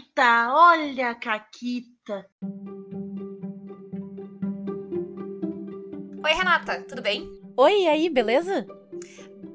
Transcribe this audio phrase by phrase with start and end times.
[0.00, 2.26] Caquita, olha a Caquita.
[6.24, 7.28] Oi, Renata, tudo bem?
[7.56, 8.66] Oi, e aí, beleza?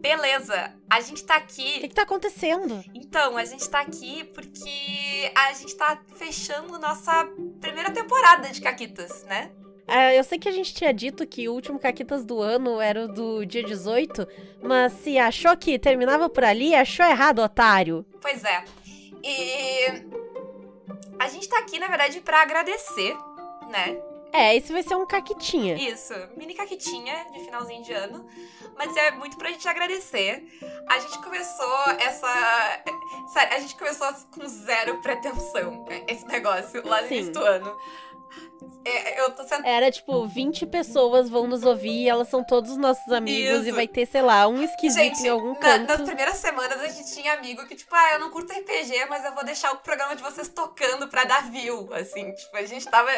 [0.01, 1.43] Beleza, a gente tá O que,
[1.77, 1.87] aqui.
[1.87, 2.83] que tá acontecendo?
[2.93, 7.27] Então, a gente tá aqui porque a gente tá fechando nossa
[7.59, 9.51] primeira temporada de Caquitas, né?
[9.87, 13.05] Ah, eu sei que a gente tinha dito que o último Caquitas do ano era
[13.05, 14.27] o do dia 18,
[14.61, 18.05] mas se achou que terminava por ali, achou errado, otário.
[18.21, 18.63] Pois é.
[19.23, 20.24] E
[21.19, 23.15] a gente tá aqui, na verdade, pra agradecer,
[23.69, 23.97] né?
[24.33, 25.75] É, esse vai ser um Caquitinha.
[25.75, 28.27] Isso, mini caquitinha de finalzinho de ano.
[28.77, 30.43] Mas é muito pra gente agradecer.
[30.89, 32.83] A gente começou essa.
[33.31, 37.15] Sério, a gente começou com zero pretensão, né, esse negócio, lá no Sim.
[37.15, 37.77] início do ano.
[38.83, 39.43] É, eu tô.
[39.63, 43.69] Era tipo, 20 pessoas vão nos ouvir e elas são todos os nossos amigos Isso.
[43.69, 45.87] e vai ter, sei lá, um esquisito Gente, em algum na- canto.
[45.87, 49.23] nas primeiras semanas a gente tinha amigo que, tipo, ah, eu não curto RPG, mas
[49.25, 51.89] eu vou deixar o programa de vocês tocando pra dar view.
[51.93, 53.11] Assim, tipo, a gente tava.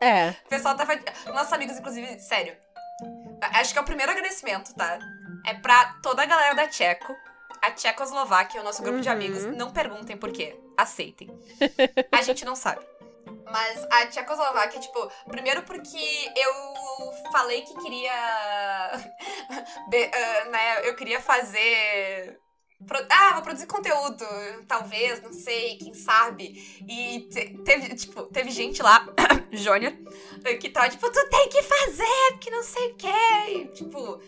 [0.00, 0.94] É, O pessoal tava.
[1.32, 2.56] Nossos amigos, inclusive, sério.
[3.40, 4.98] Acho que é o primeiro agradecimento, tá?
[5.46, 7.14] É pra toda a galera da Tcheco.
[7.60, 9.14] A Tchecoslováquia, o nosso grupo de Uhum.
[9.14, 9.44] amigos.
[9.56, 10.54] Não perguntem por quê.
[10.76, 11.30] Aceitem.
[12.12, 12.84] A gente não sabe.
[13.44, 15.98] Mas a Tchecoslováquia, tipo, primeiro porque
[16.36, 18.12] eu falei que queria.
[19.90, 22.38] de- ah, né, eu queria fazer.
[22.86, 24.24] pro- Ah, vou produzir conteúdo,
[24.68, 26.54] talvez, não sei, quem sabe.
[26.88, 29.06] E te- teve, tipo, teve gente lá,
[29.52, 29.96] Jônia,
[30.60, 33.08] que tava, tipo, tu tem que fazer, porque não sei o quê.
[33.50, 34.20] E, tipo,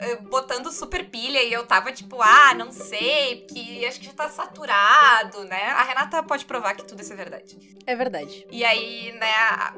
[0.00, 4.12] eh, botando super pilha e eu tava, tipo, ah, não sei, porque acho que já
[4.12, 5.62] tá saturado, né?
[5.70, 7.56] A Renata pode provar que tudo isso é verdade.
[7.86, 8.46] é verdade.
[8.50, 9.74] E aí, né, a-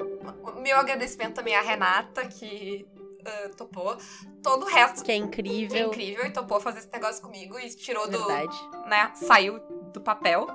[0.61, 2.87] meu agradecimento também à Renata, que
[3.25, 3.97] ah, topou.
[4.43, 5.89] Todo o resto Que é é incrível.
[5.89, 8.57] incrível e topou fazer esse negócio comigo e tirou do, Verdade.
[8.87, 9.59] né, saiu
[9.93, 10.47] do papel.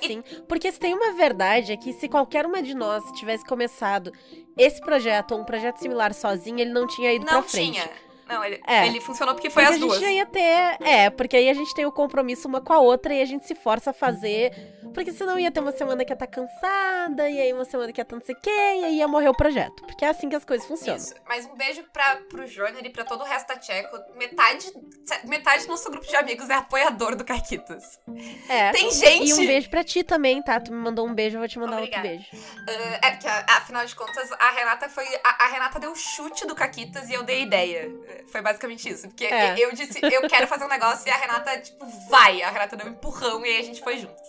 [0.00, 3.44] E Sim, porque se tem uma verdade é que se qualquer uma de nós tivesse
[3.44, 4.12] começado
[4.56, 7.72] esse projeto ou um projeto similar sozinho, ele não tinha ido não pra frente.
[7.72, 7.90] tinha.
[8.28, 8.86] Não, ele, É.
[8.86, 10.00] ele funcionou porque foi porque as a gente duas.
[10.00, 10.76] já ia ter.
[10.80, 13.46] É, porque aí a gente tem o compromisso uma com a outra e a gente
[13.46, 14.52] se força a fazer.
[14.96, 18.00] Porque senão ia ter uma semana que ia estar cansada, e aí uma semana que
[18.00, 19.84] ia estar não sei o quê, e aí ia morrer o projeto.
[19.84, 20.96] Porque é assim que as coisas funcionam.
[20.96, 21.14] Isso.
[21.28, 23.94] Mas um beijo pra, pro Jônior e pra todo o resto da Tcheco.
[24.16, 24.72] Metade,
[25.24, 28.00] metade do nosso grupo de amigos é apoiador do Caquitas.
[28.48, 28.70] É.
[28.72, 29.28] Tem gente.
[29.28, 30.58] E um beijo pra ti também, tá?
[30.58, 32.08] Tu me mandou um beijo, eu vou te mandar Obrigada.
[32.08, 32.46] outro beijo.
[32.66, 35.04] Ah, é porque, afinal de contas, a Renata foi.
[35.22, 37.92] A, a Renata deu o chute do Caquitas e eu dei ideia.
[38.08, 39.08] Eh, Foi basicamente isso.
[39.08, 39.56] Porque É.
[39.58, 42.42] eu disse, eu quero fazer um negócio e a Renata, tipo, vai.
[42.42, 44.26] A Renata deu um empurrão e aí a gente foi juntos.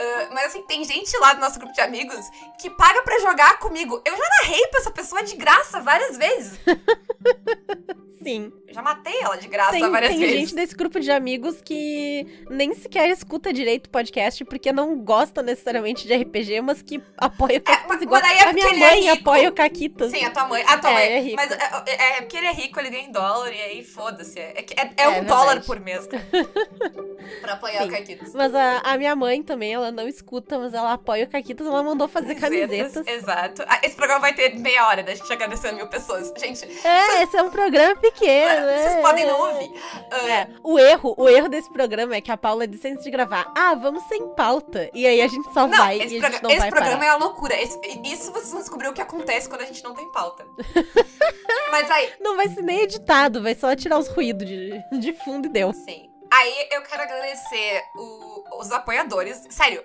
[0.00, 2.24] Ah, mas assim, tem gente lá do nosso grupo de amigos
[2.58, 4.00] que paga pra jogar comigo.
[4.04, 6.58] Eu já narrei pra essa pessoa de graça várias vezes.
[8.22, 8.52] Sim.
[8.68, 10.36] Eu já matei ela de graça Tem, várias tem vezes.
[10.36, 15.42] gente desse grupo de amigos que nem sequer escuta direito o podcast porque não gosta
[15.42, 18.20] necessariamente de RPG, mas que apoia o Caquitas mas- igual.
[18.22, 19.12] mas é a minha é mãe rico.
[19.30, 20.10] apoia o Caquitas.
[20.12, 20.62] Sim, a tua mãe.
[20.66, 21.02] A tua É, mãe.
[21.04, 21.36] é rico.
[21.36, 24.38] Mas é, é- é porque ele é rico, ele ganha em dólar, e aí foda-se.
[24.38, 25.26] É, é- é É um verdade.
[25.26, 26.06] dólar por mês.
[27.40, 27.88] pra apoiar Sim.
[27.88, 28.34] o Caquitas.
[28.34, 31.82] Mas a, a minha mãe também, ela não escuta, mas ela apoia o Caquitas, ela
[31.82, 33.06] mandou fazer camisetas.
[33.06, 33.62] Exato.
[33.66, 36.32] Ah, Esse programa vai ter meia hora da gente agradecendo mil pessoas.
[36.38, 38.88] Gente, É, esse é um programa pequeno, né?
[38.88, 39.72] vocês podem não ouvir.
[40.10, 43.10] Ah, É, o erro, o erro desse programa é que a Paula disse antes de
[43.10, 44.90] gravar, ah, vamos sem pauta.
[44.94, 46.98] E aí a gente só Não, vai esse, e a gente não esse vai programa
[46.98, 47.06] parar.
[47.06, 47.54] é a loucura.
[47.60, 50.46] Esse- isso vocês vão descobrir o que acontece quando a gente não tem pauta.
[51.70, 55.46] Mas aí, Não vai ser nem editado, vai só tirar os ruídos de, de fundo
[55.46, 55.72] e deu.
[55.72, 56.08] sim.
[56.32, 59.42] Aí eu quero agradecer o- os apoiadores.
[59.50, 59.84] Sério,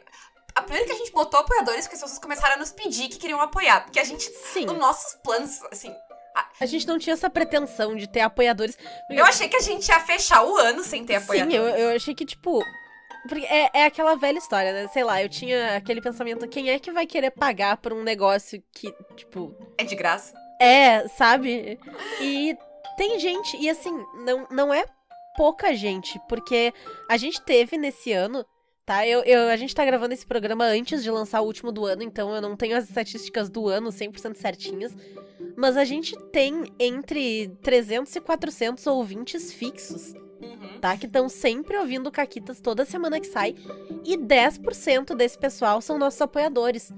[0.53, 3.17] a primeira que a gente botou apoiadores, porque as pessoas começaram a nos pedir que
[3.17, 3.81] queriam apoiar.
[3.83, 4.23] Porque a gente.
[4.53, 5.91] Sim, Os nossos planos, assim.
[6.59, 8.77] A gente não tinha essa pretensão de ter apoiadores.
[9.09, 11.55] Eu achei que a gente ia fechar o ano sem ter Sim, apoiadores.
[11.55, 12.63] eu, eu achei que, tipo.
[13.27, 14.87] porque É, é aquela velha história, né?
[14.89, 18.61] Sei lá, eu tinha aquele pensamento: quem é que vai querer pagar por um negócio
[18.73, 20.33] que, tipo, É de graça.
[20.61, 21.77] É, sabe?
[22.21, 22.57] E
[22.97, 23.91] tem gente, e assim,
[24.25, 24.85] não, não é
[25.35, 26.73] pouca gente, porque
[27.09, 28.45] a gente teve nesse ano,
[28.85, 29.05] tá?
[29.05, 32.03] Eu, eu, a gente tá gravando esse programa antes de lançar o último do ano,
[32.03, 34.95] então eu não tenho as estatísticas do ano 100% certinhas,
[35.55, 40.79] mas a gente tem entre 300 e 400 ouvintes fixos, Uhum.
[40.81, 40.95] tá?
[40.97, 43.55] Que estão sempre ouvindo Caquitas toda semana que sai,
[44.03, 46.91] e 10% desse pessoal são nossos apoiadores.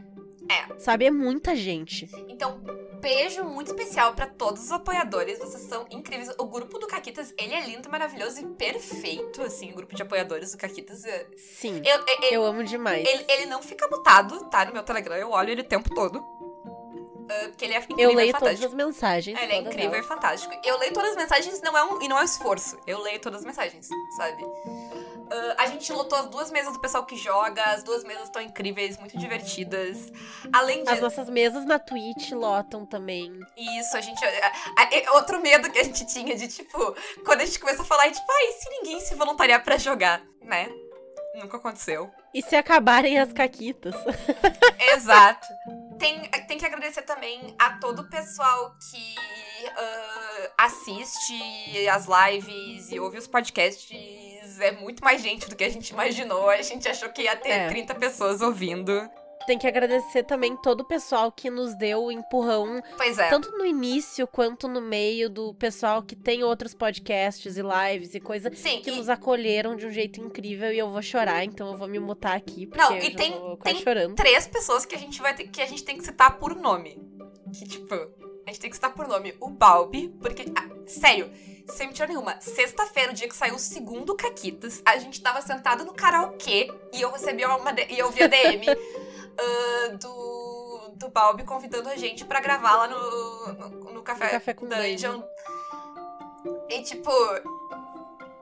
[0.50, 0.80] É.
[0.80, 1.06] Sabe?
[1.06, 2.10] É muita gente.
[2.30, 2.62] Então,
[3.02, 5.38] beijo muito especial pra todos os apoiadores.
[5.40, 6.30] Vocês são incríveis.
[6.40, 10.54] O grupo do Caquitas, ele é lindo, maravilhoso e perfeito, assim, o grupo de apoiadores
[10.54, 11.04] do Caquitas.
[11.04, 11.82] é- Sim.
[11.86, 13.06] Eu, eu- Eu amo demais.
[13.06, 14.64] ele, ele não fica mutado, tá?
[14.66, 16.24] No meu Telegram, eu olho ele o tempo todo.
[17.30, 19.40] Ah, porque ele é incrível Eu leio todas as mensagens.
[19.42, 20.54] Ele é incrível e fantástico.
[20.64, 22.78] Eu leio todas as mensagens não é um, e não é um esforço.
[22.88, 24.44] Eu leio todas as mensagens, sabe?
[24.44, 28.42] Uh, a gente lotou as duas mesas do pessoal que joga, as duas mesas estão
[28.42, 30.12] incríveis, muito divertidas.
[30.54, 30.90] Além de.
[30.90, 33.38] As nossas mesas na Twitch lotam também.
[33.58, 34.24] Isso, a gente.
[34.24, 36.96] a- a- outro medo que a gente tinha de, tipo,
[37.26, 40.22] quando a gente começou a falar, tipo, ah, e se ninguém se voluntariar pra jogar,
[40.42, 40.70] né?
[41.36, 42.10] Nunca aconteceu.
[42.34, 43.94] E se acabarem as caquitas?
[44.94, 45.46] Exato.
[46.00, 49.16] Tem, tem que agradecer também a todo o pessoal que
[49.76, 54.60] ah, assiste as lives e ouve os podcasts.
[54.60, 56.50] É muito mais gente do que a gente imaginou.
[56.50, 57.68] A gente achou que ia ter É.
[57.70, 59.10] 30 pessoas ouvindo.
[59.48, 63.30] Tem que agradecer também todo o pessoal que nos deu o empurrão, Pois é.
[63.30, 68.20] tanto no início quanto no meio do pessoal que tem outros podcasts e lives e
[68.20, 71.72] coisa Sim, que e- nos acolheram de um jeito incrível e eu vou chorar, então
[71.72, 73.34] eu vou me mutar aqui porque Não, e tem-
[73.64, 74.16] tem chorando.
[74.16, 77.02] três pessoas que a gente vai ter, que a gente tem que citar por nome.
[77.58, 79.34] Que, tipo, a gente tem que citar por nome.
[79.40, 80.44] O Balbi, porque.
[80.54, 81.32] ah, sério,
[81.70, 82.40] sem mentira nenhuma.
[82.42, 87.02] Sexta-feira, o dia que saiu o segundo Caquitas, a gente tava sentado no karaokê e
[87.02, 87.74] eu recebi uma.
[87.90, 88.66] E eu vi a DM
[89.40, 90.78] ah, do.
[90.98, 94.66] Do Balbi convidando a gente pra gravar lá no, no, no café, No Café com
[94.68, 95.22] Dungeon.
[96.70, 97.12] E tipo.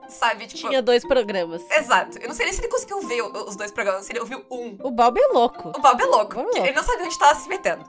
[0.08, 0.68] Sabe, tipo.
[0.68, 1.62] Tinha dois programas.
[1.70, 2.18] Exato.
[2.18, 4.78] Eu não sei nem se ele conseguiu ver os dois programas, se ele ouviu um.
[4.82, 5.68] O Bob é louco.
[5.68, 6.34] O Bob é louco.
[6.36, 6.66] Bob é louco.
[6.66, 7.84] Ele não sabia onde tava se metendo.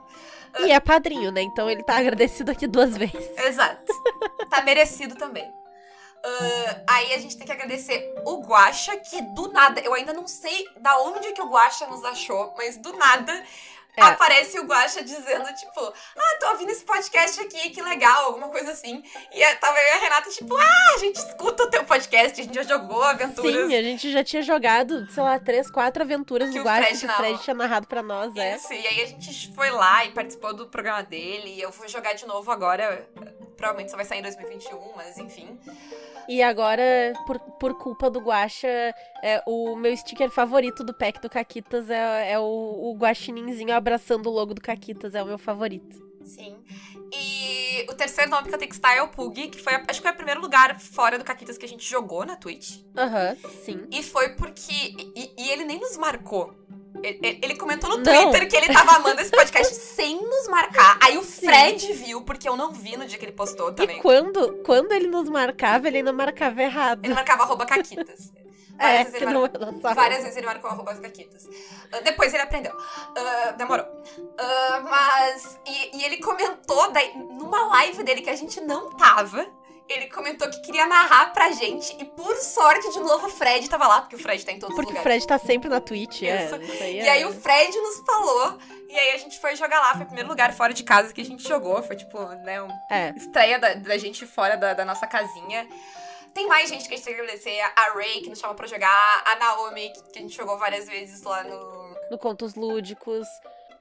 [0.59, 1.41] E é padrinho, né?
[1.41, 3.29] Então ele tá agradecido aqui duas vezes.
[3.37, 3.93] Exato.
[4.49, 5.49] tá merecido também.
[6.23, 10.27] Ah, aí a gente tem que agradecer o Guaxa, que do nada, eu ainda não
[10.27, 13.43] sei da onde que o Guaxa nos achou, mas do nada
[13.95, 14.01] É.
[14.03, 18.71] aparece o Guaxa dizendo, tipo, ah, tô ouvindo esse podcast aqui, que legal, alguma coisa
[18.71, 19.01] assim.
[19.33, 22.39] E aí tava eu e a Renata, tipo, ah, a gente escuta o teu podcast,
[22.39, 23.67] a gente já jogou aventuras.
[23.67, 26.99] Sim, a gente já tinha jogado, sei lá, três, quatro aventuras Que do Guacha Fred
[26.99, 27.15] que o.
[27.15, 28.55] Fred tinha narrado pra nós, é.
[28.57, 31.55] Isso, e aí a gente foi lá e participou do programa dele.
[31.55, 33.07] E eu vou jogar de novo agora.
[33.57, 35.59] Provavelmente só vai sair em 2021, mas enfim.
[36.29, 38.67] E agora, por, por culpa do Guacha,
[39.23, 44.27] é, o meu sticker favorito do pack do Caquitas é, é o, o guaxininzinho abraçando
[44.27, 46.05] o logo do Caquitas, é o meu favorito.
[46.23, 46.57] Sim.
[47.13, 50.01] E o terceiro nome que eu tenho que citar é o Pug, que foi, acho
[50.01, 52.81] que foi o primeiro lugar fora do Caquitas que a gente jogou na Twitch.
[52.95, 53.87] Aham, sim.
[53.89, 54.93] E foi porque.
[55.15, 56.53] E, e ele nem nos marcou.
[57.03, 58.03] Ele, comentou no Não.
[58.31, 60.97] Twitter que ele tava amando esse podcast sem nos marcar.
[61.01, 61.45] Aí o Sim.
[61.45, 63.97] Fred viu, porque eu não vi no dia que ele postou também.
[63.97, 67.03] E quando, quando ele nos marcava, ele ainda marcava errado.
[67.05, 68.31] Ele marcava arroba caquitas.
[68.79, 71.49] É, Várias vezes que ele não mar- é Várias vezes ele marcou arroba caquitas.
[71.91, 72.77] Ah, depois ele aprendeu.
[72.77, 73.83] Ah, demorou.
[74.37, 75.59] Ah, mas.
[75.65, 79.47] E, e ele comentou daí, numa live dele que a gente não tava.
[79.89, 81.95] Ele comentou que queria narrar pra gente.
[81.99, 84.75] E por sorte, de novo, o Fred tava lá, porque o Fred tá em todos
[84.75, 85.23] Porque os o lugares.
[85.23, 86.45] Fred tá sempre na Twitch, é.
[86.45, 86.55] Isso.
[86.57, 88.57] Isso aí E é- aí o Fred nos falou.
[88.89, 89.93] E aí a gente foi jogar lá.
[89.93, 91.81] Foi o primeiro lugar fora de casa que a gente jogou.
[91.83, 93.13] Foi tipo, né, um É.
[93.15, 95.67] estreia da, da gente fora da, da nossa casinha.
[96.33, 97.59] Tem mais gente que a gente tem que agradecer.
[97.75, 99.23] A Ray, que nos chama pra jogar.
[99.25, 101.95] A Naomi, que, que a gente jogou várias vezes lá no.
[102.11, 103.25] no Contos Lúdicos.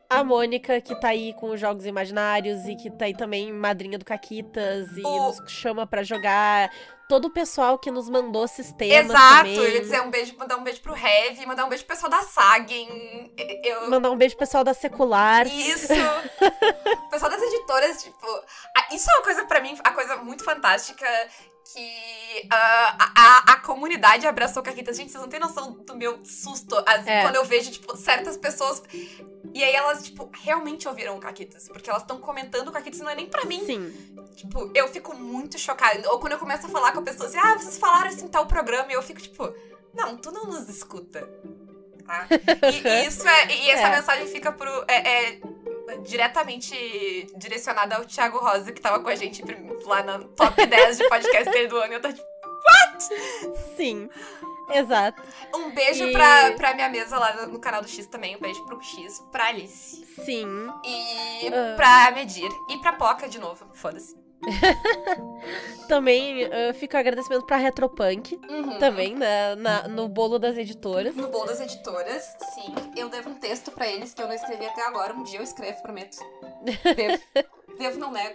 [0.08, 3.98] A Mônica, que tá aí com os Jogos Imaginários e que tá aí também madrinha
[3.98, 6.70] do Caquitas e O- nos chama pra jogar.
[7.08, 9.36] Todo o pessoal que nos mandou sistemas Exato!
[9.38, 9.54] também.
[9.56, 12.10] Eu ia dizer um beijo, mandar um beijo pro Heavy, mandar um beijo pro pessoal
[12.10, 13.32] da Sagen.
[13.64, 13.88] Eu.
[13.90, 15.46] Mandar um beijo pro pessoal da Secular.
[15.46, 15.92] Isso!
[15.92, 18.26] o pessoal das editoras, tipo.
[18.92, 21.06] Isso é uma coisa pra mim, a coisa muito fantástica.
[21.74, 24.96] Que ah, a, a, a comunidade abraçou Caquitas.
[24.96, 27.22] Gente, vocês não têm noção do meu susto as- É.
[27.22, 28.80] quando eu vejo, tipo, certas pessoas.
[29.56, 31.66] E aí elas, tipo, realmente ouviram o Caquitas.
[31.68, 33.64] Porque elas estão comentando o Caquitas, não é nem pra mim.
[33.64, 33.90] Sim.
[34.34, 36.10] Tipo, eu fico muito chocada.
[36.10, 38.44] Ou quando eu começo a falar com a pessoa assim, ah, vocês falaram assim tal
[38.46, 39.50] programa, e eu fico tipo,
[39.94, 41.26] não, tu não nos escuta.
[42.06, 42.26] Tá?
[42.70, 43.54] E, e isso é.
[43.56, 43.96] E essa É.
[43.96, 44.70] mensagem fica pro.
[44.86, 45.40] É, é
[46.04, 49.42] diretamente direcionada ao Thiago Rosa, que tava com a gente
[49.84, 51.92] lá na top 10 de podcast do ano.
[51.92, 52.26] E eu tô tipo,
[53.76, 54.08] Sim.
[54.70, 55.22] Exato.
[55.54, 58.36] um beijo E- pra, pra minha mesa lá no, canal do X também.
[58.36, 60.04] Um beijo pro X, pra Alice.
[60.24, 60.68] Sim.
[60.84, 61.74] E Ah.
[61.76, 62.50] pra Medir.
[62.70, 63.66] E pra Poca de novo.
[63.74, 64.16] Foda-se.
[65.88, 68.38] Também ah, fica o agradecimento pra Retropunk.
[68.48, 68.78] Uhum.
[68.78, 71.14] Também, na, na- no bolo das editoras.
[71.14, 72.22] No bolo das editoras,
[72.54, 72.74] sim.
[72.96, 75.14] Eu devo um texto pra eles que eu não escrevi até agora.
[75.14, 76.18] Um dia eu escrevo, prometo.
[76.62, 77.22] Devo.
[77.78, 78.34] devo, não nego.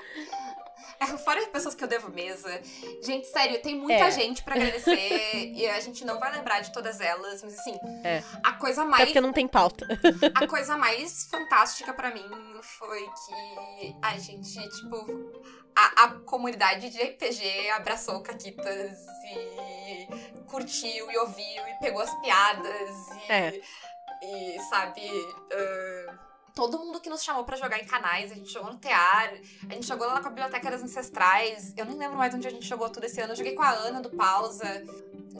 [1.01, 2.61] É, fora as pessoas que eu devo mesa.
[3.03, 4.11] Gente, sério, tem muita É.
[4.11, 4.93] gente pra agradecer.
[5.55, 7.41] e a gente não vai lembrar de todas elas.
[7.43, 8.21] Mas assim, É.
[8.43, 9.03] a coisa Até mais.
[9.05, 9.87] porque não tem pauta.
[10.35, 12.23] A coisa mais fantástica pra mim
[12.79, 15.31] foi que a gente, tipo,
[15.75, 18.97] a, a comunidade de RPG abraçou o Caquitas
[19.33, 20.07] e
[20.47, 22.89] curtiu e ouviu e pegou as piadas
[23.27, 23.61] e, É.
[24.23, 25.01] e sabe,
[25.51, 25.90] ah,
[26.53, 28.31] todo mundo que nos chamou pra jogar em canais.
[28.31, 29.33] A gente jogou no Tear,
[29.69, 31.73] a gente jogou lá na Biblioteca das Ancestrais.
[31.77, 33.33] Eu nem lembro mais onde a gente jogou tudo esse ano.
[33.33, 34.83] Eu joguei com a Ana do Pausa.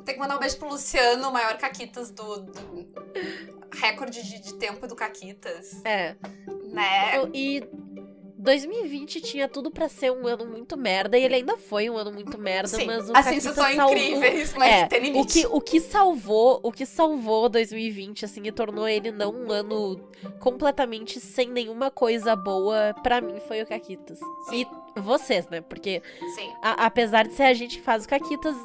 [0.06, 2.41] Tem que mandar um beijo pro Luciano, o maior Caquitas do.
[2.41, 2.91] do
[3.74, 5.84] recorde de, de, tempo do Caquitas.
[5.86, 6.15] É.
[6.72, 7.24] Né?
[7.34, 7.63] E
[8.41, 12.12] 2020 tinha tudo para ser um ano muito merda, e ele ainda foi um ano
[12.12, 13.95] muito merda, Sim, mas o as Caquita são salvou...
[13.95, 15.45] incríveis, mas é, tem limite.
[15.45, 19.51] O que, o que salvou, o que salvou 2020, assim, e tornou ele não um
[19.51, 24.19] ano completamente sem nenhuma coisa boa, para mim foi o Caquitas.
[24.50, 24.65] Sim.
[24.95, 25.62] E vocês, né?
[25.62, 26.01] Porque
[26.36, 26.51] Sim.
[26.63, 28.55] a, apesar de ser a gente que faz o Caquitas,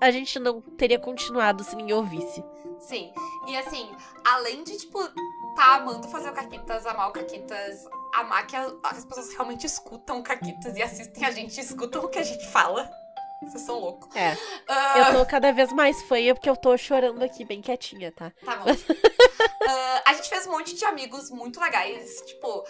[0.00, 2.42] a gente não teria continuado se ninguém ouvisse.
[2.78, 3.12] Sim.
[3.46, 3.88] E assim,
[4.24, 4.98] além de, tipo,
[5.54, 7.86] tá amando fazer o Caquitas, amar o Caquitas,
[8.20, 12.18] amar que a, as pessoas realmente escutam Caquitas e assistem a gente, escutam o que
[12.18, 12.90] a gente fala.
[13.42, 14.14] Vocês são loucos.
[14.16, 14.32] É.
[14.32, 18.32] Uh, Eu tô cada vez mais fanha porque eu tô chorando aqui bem quietinha, tá?
[18.44, 18.70] Tá bom.
[18.72, 22.22] Uh, a gente fez um monte de amigos muito legais.
[22.22, 22.64] Tipo,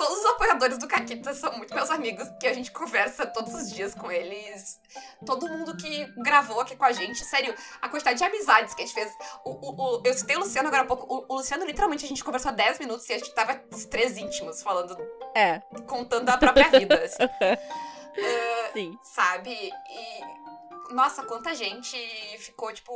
[0.00, 3.70] todos os apoiadores do Caquita são muito meus amigos, que a gente conversa todos os
[3.70, 4.80] dias com eles.
[5.26, 8.86] Todo mundo que gravou aqui com a gente, sério, a quantidade de amizades que a
[8.86, 9.12] gente fez.
[9.44, 11.06] O, o, o eu citei o Luciano agora há pouco.
[11.06, 14.16] O, o, Luciano, literalmente, a gente conversou 10 minutos e a gente tava os três
[14.16, 14.96] íntimos falando.
[15.34, 15.58] É.
[15.86, 16.94] Contando a própria vida.
[17.04, 17.22] Assim.
[17.22, 18.98] uh, Sim.
[19.02, 19.52] Sabe?
[19.52, 20.59] E
[20.90, 21.96] nossa, quanta gente
[22.38, 22.92] ficou, tipo,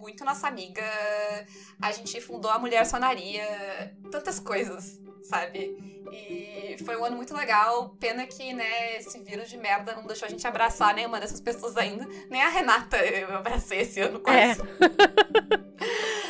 [0.00, 0.82] muito nossa amiga.
[1.80, 3.96] A gente fundou a Mulher Sonaria.
[4.10, 5.76] Tantas coisas, sabe?
[6.12, 7.90] E foi um ano muito legal.
[8.00, 11.76] Pena que, né, esse vírus de merda não deixou a gente abraçar nenhuma dessas pessoas
[11.76, 12.06] ainda.
[12.30, 14.60] Nem a Renata eu abracei esse ano quase.
[14.60, 15.63] É.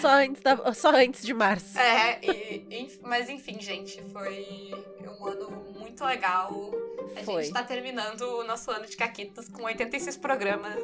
[0.05, 1.79] só, antes da, só antes de março.
[1.79, 4.71] É, e, mas enfim, gente, foi
[5.19, 6.71] um ano muito legal.
[7.17, 7.45] A Foi.
[7.45, 10.79] gente tá terminando o nosso ano de Caquitas com 86 programas.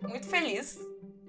[0.00, 0.78] Muito feliz.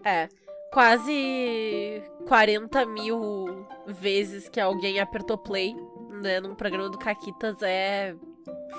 [0.03, 0.29] É.
[0.72, 5.75] Quase 40 mil vezes que alguém apertou play
[6.22, 8.15] né, num programa do Caquitas é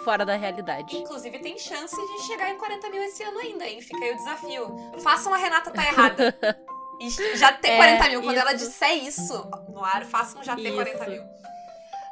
[0.04, 0.96] fora da realidade.
[0.96, 3.80] Inclusive, tem chance de chegar em 40 mil esse ano ainda, hein?
[3.80, 4.76] Fica aí o desafio.
[5.00, 6.38] Façam a Renata tá errada.
[7.00, 8.22] E já ter É, 40 mil.
[8.22, 8.40] Quando isso.
[8.40, 10.74] ela disser isso no ar, façam já ter Isso.
[10.74, 11.22] 40 mil.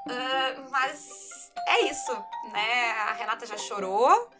[0.09, 2.13] Ah, mas é isso,
[2.53, 2.91] né?
[3.09, 4.31] A Renata já chorou.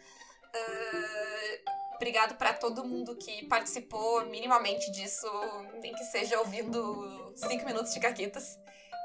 [0.55, 5.27] Ah, obrigado pra todo mundo que participou minimamente disso,
[5.81, 8.57] nem que seja ouvindo 5 minutos de caquitas.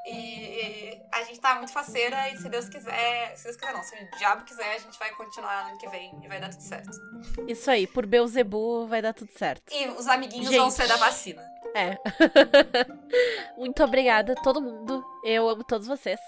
[0.04, 3.94] E a gente tá muito faceira e se Deus quiser, se Deus quiser não, se
[3.94, 6.90] o diabo quiser, a gente vai continuar ano que vem e vai dar tudo certo.
[7.46, 9.72] Isso aí, por Beuzebu vai dar tudo certo.
[9.72, 10.74] E os amiguinhos vão Gente.
[10.74, 11.42] ser da vacina.
[11.74, 11.96] É.
[13.56, 15.04] Muito obrigada, todo mundo.
[15.24, 16.20] Eu amo todos vocês.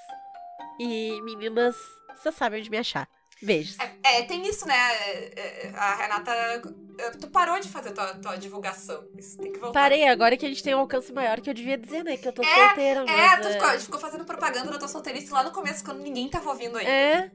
[0.78, 1.74] E meninas,
[2.16, 3.08] vocês sabem onde me achar.
[3.42, 3.76] Beijos.
[4.02, 4.74] É, tem isso, né?
[4.74, 6.62] É, é, A Renata.
[6.98, 9.04] É, Tu parou de fazer tua, tua divulgação.
[9.18, 9.80] Isso tem que voltar.
[9.80, 12.16] Parei, agora que a gente tem um alcance maior que eu devia dizer, né?
[12.16, 13.32] Que eu tô É, solteira, mas.
[13.32, 16.00] É, tu ficou, a gente ficou fazendo propaganda da tua solteirice lá no começo, quando
[16.00, 16.90] ninguém tava ouvindo ainda.
[16.90, 17.30] É,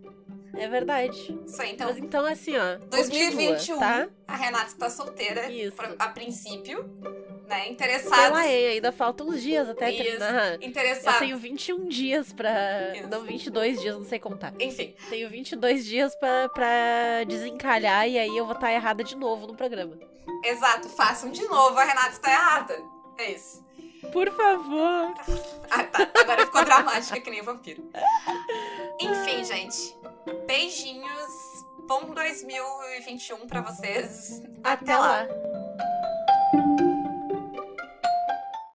[0.55, 1.37] é verdade.
[1.45, 1.87] Isso aí, então.
[1.87, 2.77] Mas então, assim, ó.
[2.89, 4.07] 2021, Continua, tá?
[4.27, 5.75] a Renata está solteira Isso.
[5.75, 6.85] pra- a princípio,
[7.49, 7.67] né?
[7.69, 8.31] Interessados.
[8.31, 10.03] lá, hein, ainda faltam uns dias até Isso.
[10.03, 10.53] terminar.
[10.53, 11.19] Eu Interessados.
[11.19, 12.95] tenho 21 dias pra.
[12.95, 13.07] Isso.
[13.09, 14.53] Não, 22 dias, não sei contar.
[14.59, 19.47] Enfim, Tenho 22 dias pra, pra desencalhar e aí eu vou estar errada de novo
[19.47, 19.97] no programa.
[20.45, 20.87] exato.
[20.89, 22.81] Façam de novo, a Renata está errada.
[23.17, 23.67] É isso.
[24.13, 25.13] Por favor.
[25.69, 26.09] Ah, tá.
[26.21, 27.83] Agora ficou dramática que nem vampiro.
[29.01, 29.93] Enfim, gente.
[30.47, 31.59] Beijinhos.
[31.87, 34.41] Bom 2021 pra vocês.
[34.63, 35.27] Até lá.